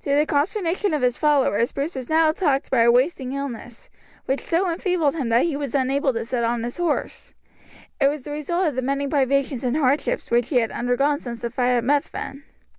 To 0.00 0.16
the 0.16 0.24
consternation 0.24 0.94
of 0.94 1.02
his 1.02 1.18
followers 1.18 1.72
Bruce 1.72 1.94
was 1.94 2.08
now 2.08 2.30
attacked 2.30 2.70
by 2.70 2.84
a 2.84 2.90
wasting 2.90 3.34
illness, 3.34 3.90
which 4.24 4.40
so 4.40 4.70
enfeebled 4.70 5.14
him 5.16 5.28
that 5.28 5.44
he 5.44 5.58
was 5.58 5.74
unable 5.74 6.14
to 6.14 6.24
sit 6.24 6.42
on 6.42 6.62
his 6.62 6.78
horse; 6.78 7.34
it 8.00 8.08
was 8.08 8.24
the 8.24 8.30
result 8.30 8.68
of 8.68 8.76
the 8.76 8.80
many 8.80 9.06
privations 9.06 9.64
and 9.64 9.76
hardships 9.76 10.30
which 10.30 10.48
he 10.48 10.56
had 10.56 10.72
undergone 10.72 11.18
since 11.18 11.42
the 11.42 11.50
fight 11.50 11.76
at 11.76 11.84
Methven. 11.84 12.44